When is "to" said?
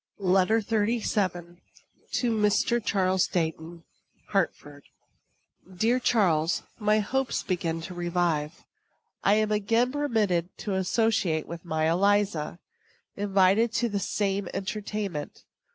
2.11-2.31, 7.81-7.93, 10.57-10.73, 13.73-13.89